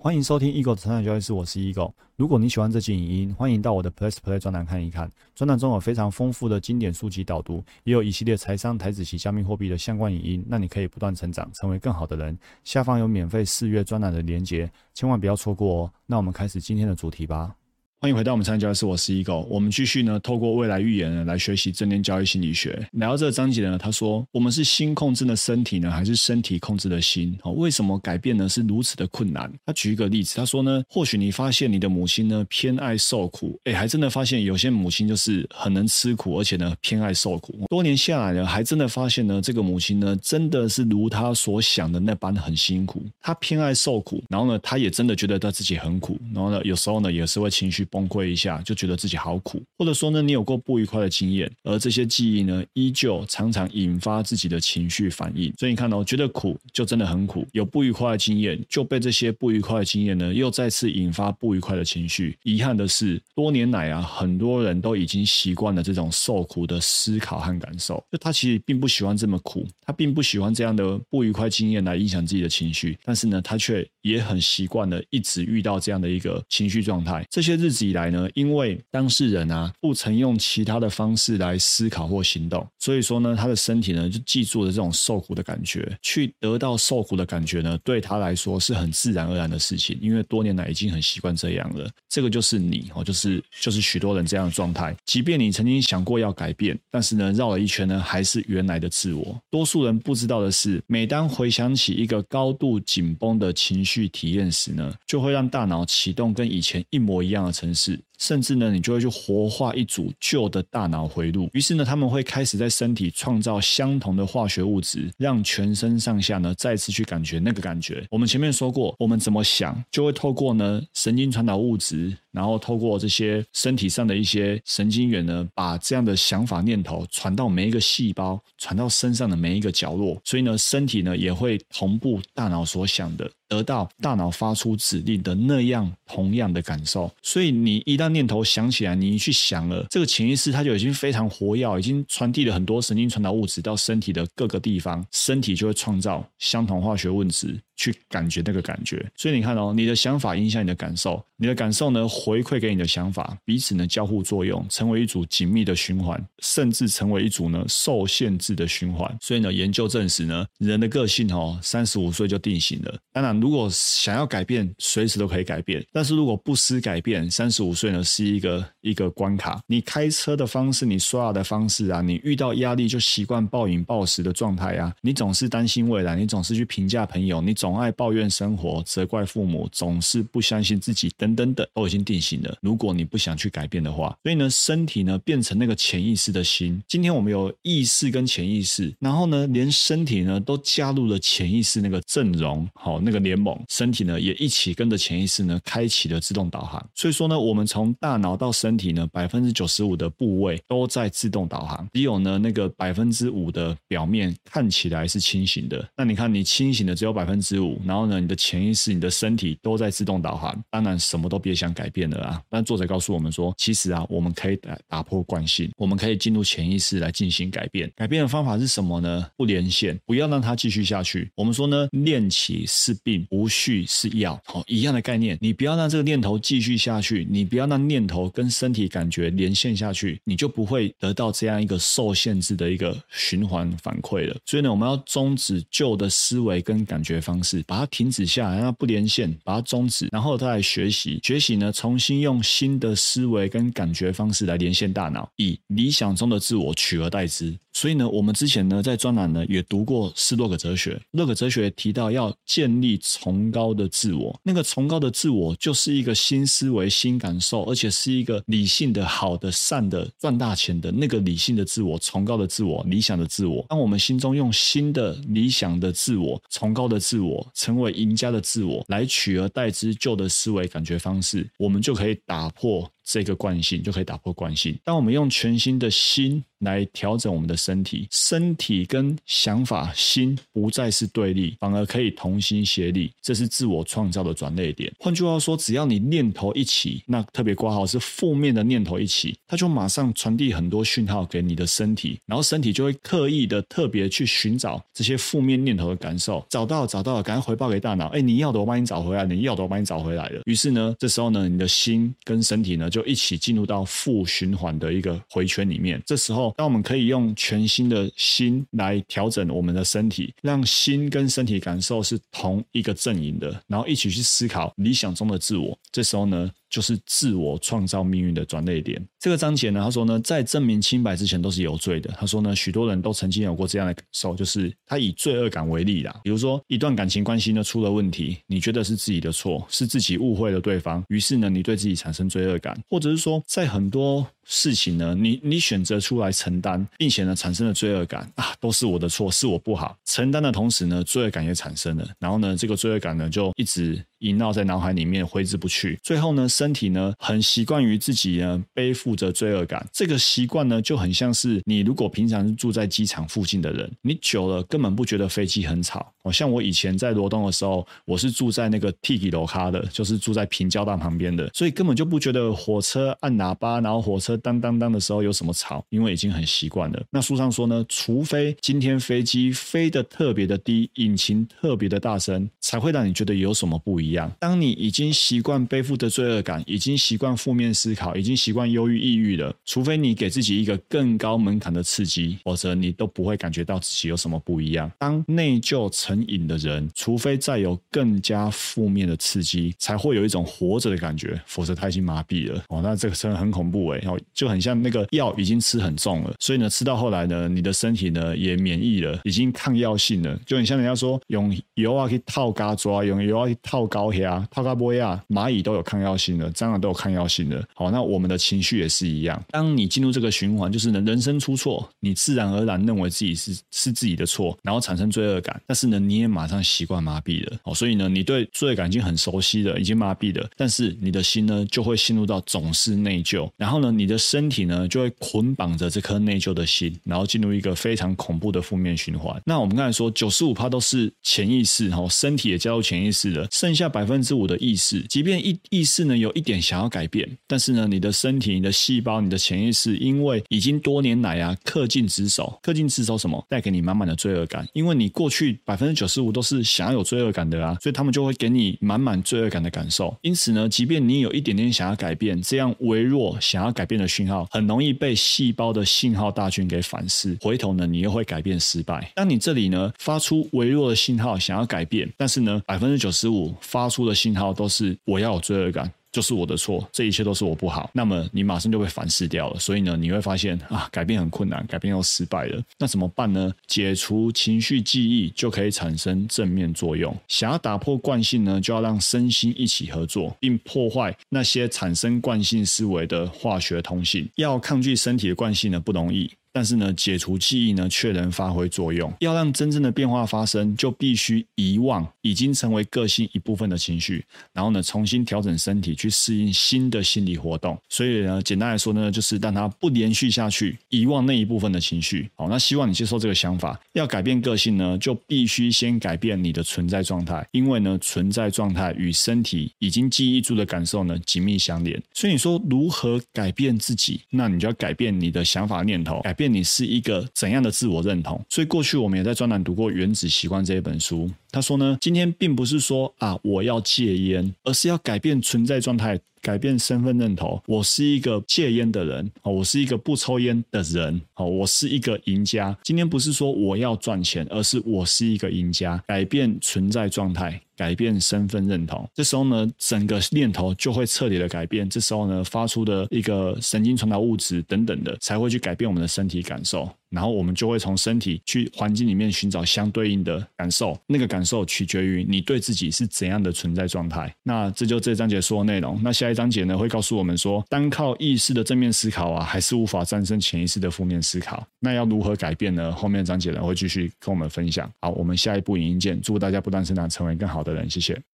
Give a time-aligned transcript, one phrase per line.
[0.00, 1.92] 欢迎收听 Eagle 的成长交易室，我是 Eagle。
[2.14, 5.10] 如果你喜欢这期影音，欢迎到我的 Plus Play 专栏看一看。
[5.34, 12.38] 专栏中有非常丰富的经典书籍导读，也有一系列财商、台子及加密货币的相关影音，让你可以不断成长，成为更好的人。
[12.62, 15.92] 下方有免费试阅专栏的连结，千万不要错过哦。
[16.06, 17.52] 那我们开始今天的主题吧。
[18.00, 22.88] 欢迎回到我们参加的是我是 Eagle，我们继续呢，透过未来预言呢来学习正念交易心理学。
[22.92, 27.36] 来到这个章节呢，他说我们是心控制的身体呢，还是身体控制的心？
[27.42, 29.52] 哦，为什么改变呢是如此的困难？
[29.66, 37.66] 他举一个例子，他说呢，或许你发现你的母亲呢偏爱受苦，哎，还真的发现有些母亲就是很能吃苦，而且呢偏爱受苦。
[37.68, 47.87] 多年下来呢，还真的发现呢，这个母亲呢真的是如她所想的那般很辛苦，她偏爱受苦，然后呢，她也真的觉得她自己很苦，然后呢，有时候呢也是会情绪。
[47.90, 55.52] 崩溃一下，就觉得自己好苦，或者说呢，你有过不愉快的经验，而这些记忆呢，依旧常常引发自己的情绪反应。
[55.58, 62.36] 所以你看哦，觉得苦就真的很苦，有不愉快的经验，就被这些不愉快的经验呢，又再次引发不愉快的情绪。
[62.42, 77.26] 遗憾的是，多年来啊，很多人都已经习惯了这种受苦的思考和感受，就他其实并不喜欢这么苦，他并不喜欢这样的不愉快经验来影响自己的情绪，但是呢，他却也很习惯了一直遇到这样的一个情绪状态。
[77.30, 77.77] 这些日子。
[77.86, 91.88] 以来呢，因为当事人啊不曾用其他的方式来思考或行动，所以说呢，他的身体呢就记住了这种受苦的感觉，去得到受苦的感觉呢，对他来说是很自然而然的事情，因为多年来已经很习惯这样了。
[92.18, 94.92] 这个就是你哦，就是就是许多人这样的状态。
[95.04, 99.40] 即便你曾经想过要改变，但是呢，绕了一圈呢，还是原来的自我。
[99.52, 108.00] 多数人不知道的是，每当回想起一个高度紧绷的情绪体验时呢，就会让大脑启动跟以前一模一样的程式。
[108.18, 118.04] 甚至呢，你就会去活化一组旧的大脑回路，于是呢，他们会开始在身体创造相同的化学物质，让全身上下呢再次去感觉那个感觉。
[118.10, 122.07] 我们前面说过，我们怎么想，就会透过呢神经传导物质。
[122.08, 130.16] i 然后透过这些身体上的一些神经元呢，把这样的想法念头传到每一个细胞，传到身上的每一个角落。
[130.24, 137.10] 所以呢，身体呢也会同步大脑所想的，得到大脑发出指令的那样同样的感受。
[137.22, 147.58] 所以你一旦念头想起来，你去想了，这个潜意识它就已经非常活跃，已经传递了很多神经传导物质到身体的各个地方，身体就会创造相同化学物质。
[147.78, 159.16] 去感觉那个感觉，所以你看哦，你的想法影响你的感受，你的感受呢回馈给你的想法，彼此呢交互作用，成为一组紧密的循环，甚至成为一组呢受限制的循环。
[159.18, 162.94] 所以呢，研究证实呢，人的个性哦，三十五岁就定型了。
[163.14, 169.58] 当然，如果想要改变，随时都可以改变；但是如果不思改变，三十五岁呢是一个一个关卡。
[169.66, 177.78] 你开车的方式，你刷牙的方式啊，你遇到压力就习惯暴饮暴食的状态啊，你总是担心未来，你总是去评价朋友，你总。
[177.78, 182.56] 爱抱怨生活，责怪父母，总是不相信自己，等等等，都已经定醒的。
[182.62, 186.82] 如果你不想去改变的话，所以呢，身体呢变成那个潜意识的心。
[186.88, 196.82] 今天我们有意识跟潜意识，然后呢，连身体呢都加入了潜意识那个阵容，好，那个联盟，身体呢也一起跟着潜意识呢开启了自动导航。
[196.94, 205.86] 所以说呢，我们从大脑到身体呢，百分之九十五的部位都在自动导航，只有呢那个百分之五的表面看起来是清醒的。
[205.94, 207.58] 那你看，你清醒的只有百分之。
[207.58, 212.40] 五，然后呢，你的潜意识、你的身体都在自动导航，当然什么都别想改变变了啊！
[212.48, 217.90] 但作者告诉我们说，其实啊，我们可以打打破惯性，我们可以进入潜意识来进行改变。
[217.96, 219.26] 改变的方法是什么呢？
[219.36, 221.28] 不连线，不要让它继续下去。
[221.34, 225.36] 我们说呢，练起是病，无序是药，好一样的概念。
[225.40, 234.36] 你不要让这个念头继续下去，你不要让念头跟身体感觉连线下去，你就不会得到这样一个受限制的一个循环反馈了。
[234.44, 237.62] 所以呢，我们要终止旧的思维跟感觉方式。
[237.66, 241.20] 把它停止下来，让它不连线，把它终止，然后再来学习。
[241.22, 247.58] 学习呢，从重新用新的思维跟感觉方式来连线大脑，以理想中的自我取而代之。
[247.78, 263.64] 所以呢，我们之前呢在专栏呢也读过斯洛格哲学，洛格哲学提到要建立崇高的自我，那个崇高的自我就是一个新思维、新感受，而且是一个理性的、好的、善的、赚大钱的那个理性的自我、崇高的自我、理想的自我。
[263.68, 267.46] 当我们心中用新的理想的自我、崇高的自我。
[267.54, 272.90] 成为赢家的自我，来取而代之旧的思维感觉方式，我们就可以打破。
[273.10, 274.78] 这个惯性，就可以打破惯性。
[274.84, 284.92] 当我们用全新的心来调整我们的身体，身体跟想法、心不再是对立，反而可以同心协力，这是自我创造的转捩点。
[284.98, 300.42] 换句话说，只要你念头一起，那特别挂号是负面的念头一起，它就马上传递很多讯号给你的身体，然后身体就会刻意的特别去寻找这些负面念头的感受，找到找到了，赶快回报给大脑，哎，你要的我帮你找回来，你要的我帮你找回来了。
[300.44, 306.02] 于是呢，这时候呢，你的心跟身体呢就就一起进入到负循环的一个回圈里面。
[306.04, 315.78] 这时候，当我们可以用全新的心来调整我们的身体，让心跟身体感受是同一个阵营的，然后一起去思考理想中的自我。
[315.92, 316.50] 这时候呢。
[316.70, 319.04] 就是自我创造命运的转捩点。
[319.18, 322.10] 这个章节呢，他说呢，在证明清白之前都是有罪的。
[322.18, 326.14] 他说呢，许多人都曾经有过这样的感受，就是他以罪恶感为例啦。
[326.22, 334.26] 比如说，一段感情关系呢出了问题，你觉得是自己的错，是自己误会了对方，于是呢，你对自己产生罪恶感，或者是说，在很多。
[334.50, 339.94] 事情呢，你你选择出来承担，并且呢产生了罪恶感啊，都是我的错，是我不好。
[340.06, 345.98] 承担的同时呢，罪恶感也产生了，然后呢，这个罪恶感呢就一直萦绕在脑海里面挥之不去。
[346.02, 356.12] 最后呢，身体呢很习惯于自己呢背负着罪恶感，这个习惯呢就很像是你如果平常是住在机场附近的人，你久了根本不觉得飞机很吵。
[356.22, 364.36] 哦，像我以前在罗东的时候，我是住在那个 Tiki 楼咖的，就是住在平交道旁边的，所以根本就不觉得火车按喇叭，然后火车。
[364.38, 365.84] 当当当的时候有什么吵？
[365.90, 367.02] 因为已经很习惯了。
[367.10, 374.30] 那书上说呢，除非今天飞机飞得特别的低，引擎特别的大声，才会让你觉得有什么不一样一样。
[374.38, 384.90] 当你已经习惯背负的罪恶感，已经习惯负面思考，已经习惯忧郁抑郁了，除非你给自己一个更高门槛的刺激，否则你都不会感觉到自己有什么不一样。
[384.98, 392.62] 当内疚成瘾的人，除非再有更加负面的刺激，才会有一种活着的感觉，否则他已经麻痹了。
[392.68, 394.00] 哦，那这个真的很恐怖哎。
[394.32, 400.38] 就很像那个药已经吃很重了，所以呢，吃到后来呢，你的身体呢也免疫了，已经抗药性了。
[400.46, 407.66] 就很像人家说用油啊去套嘎抓，用油啊去套高虾、帕卡波亚，蚂蚁都有抗药性的，蟑螂都有抗药性的。
[407.74, 409.42] 好，那我们的情绪也是一样。
[409.50, 415.60] 当你进入这个循环，就是呢，人生出错，你自然而然认为自己是是自己的错，然后产生罪恶感。
[415.66, 417.56] 但是呢，你也马上习惯麻痹了。
[417.64, 420.48] 哦，所以呢，你对罪恶感已经很熟悉了，已经麻痹了。
[420.56, 423.50] 但是你的心呢，就会陷入到总是内疚。
[423.56, 424.16] 然后呢，你的。
[424.28, 429.40] 身体呢就会捆绑着这颗内疚的心，然后进入一个非常恐怖的负面循环。
[429.46, 444.66] 那我们刚才说九十五趴都是潜意识，哈，身体也加入潜意识了，剩下百分之五的意识，即便意意识呢有一点想要改变，但是呢，你的身体、你的细胞、你的潜意识，因为已经多年来啊恪尽职守，恪尽职守什么，带给你满满的罪恶感。
[444.72, 450.14] 因为你过去百分之九十五都是想要有罪恶感的啊，所以他们就会给你满满罪恶感的感受。
[450.22, 454.08] 因此呢，即便你有一点点想要改变，这样微弱想要改变的。
[454.08, 459.12] 讯号很容易被细胞的信号大军给反噬，回头呢，你又会改变失败。
[459.14, 465.88] 当你这里呢发出微弱的信号，想要改变，但是呢，百分之九十五发出的信号都是我要有罪恶感。
[466.10, 467.90] 就是我的错，这一切都是我不好。
[467.92, 469.60] 那么你马上就被反噬掉了。
[469.60, 472.60] 所以呢，你会发现啊，改变很困难，改变又失败了。
[472.78, 473.52] 那怎么办呢？
[473.66, 477.14] 解除情绪记忆就可以产生正面作用。
[477.28, 484.26] 想要打破惯性呢，就要让身心一起合作，并破坏那些产生惯性思维的化学通信。
[484.36, 486.28] 要抗拒身体的惯性呢，不容易。
[486.58, 489.14] 但是呢，解除记忆呢，却能发挥作用。
[489.20, 497.78] 要让真正的变化发生，就必须遗忘已经成为个性一部分的情绪，然后呢，重新调整身体去适应新的心理活动。
[497.88, 502.28] 所以呢，简单来说呢，就是让它不连续下去，遗忘那一部分的情绪。
[502.34, 503.78] 好，那希望你接受这个想法。
[503.92, 512.02] 要改变个性呢，就必须先改变你的存在状态，因为呢，存在状态与身体已经记忆住的感受呢，紧密相连。
[512.12, 514.22] 所以你说如何改变自己？
[514.30, 516.34] 那你就要改变你的想法念头，改。
[516.38, 518.40] 变你是一个怎样的自我认同？
[518.48, 521.30] 所以过去我们也在专栏读过《原子习惯》这一本书。
[521.50, 526.18] 他说呢，今天并不是说啊我要戒烟，而是要改变存在状态。
[526.40, 532.74] 改变身份认同，我是一个戒烟的人，哦，我是一个不抽烟的人，哦，我是一个赢家。
[532.84, 536.02] 今天不是说我要赚钱，而是我是一个赢家。
[536.06, 541.90] 改变存在状态，改变身份认同，这时候呢，整个念头就会彻底的改变。
[541.90, 546.88] 这时候呢，发出的一个神经传导物质等等的，才会去改变我们的身体感受。
[547.10, 554.34] 然后我们就会从身体去环境里面寻找相对应的感受，那个感受取决于你对自己是怎样的存在状态。
[554.42, 555.98] 那这就这章节说的内容。
[556.02, 561.66] 那下一章节呢会告诉我们说，单靠意识的正面思考啊，还是无法战胜潜意识的负面思考。
[561.80, 562.92] 那要如何改变呢？
[562.92, 564.90] 后面的章节呢会继续跟我们分享。
[565.00, 566.20] 好，我们下一步影音见。
[566.20, 567.88] 祝大家不断成长，成为更好的人。
[567.88, 568.37] 谢谢。